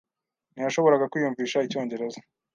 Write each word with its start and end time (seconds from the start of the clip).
Ntiyashoboraga 0.53 1.09
kwiyumvisha 1.11 1.57
icyongereza. 1.67 2.19